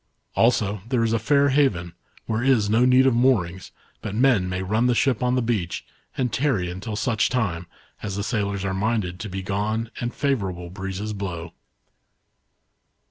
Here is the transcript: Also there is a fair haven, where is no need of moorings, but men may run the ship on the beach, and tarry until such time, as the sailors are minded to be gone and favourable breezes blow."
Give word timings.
Also 0.33 0.81
there 0.89 1.03
is 1.03 1.13
a 1.13 1.19
fair 1.19 1.49
haven, 1.49 1.93
where 2.25 2.41
is 2.41 2.71
no 2.71 2.85
need 2.85 3.05
of 3.05 3.13
moorings, 3.13 3.71
but 4.01 4.15
men 4.15 4.49
may 4.49 4.63
run 4.63 4.87
the 4.87 4.95
ship 4.95 5.21
on 5.21 5.35
the 5.35 5.43
beach, 5.43 5.85
and 6.17 6.33
tarry 6.33 6.71
until 6.71 6.95
such 6.95 7.29
time, 7.29 7.67
as 8.01 8.15
the 8.15 8.23
sailors 8.23 8.65
are 8.65 8.73
minded 8.73 9.19
to 9.19 9.29
be 9.29 9.43
gone 9.43 9.91
and 10.01 10.15
favourable 10.15 10.71
breezes 10.71 11.13
blow." 11.13 11.53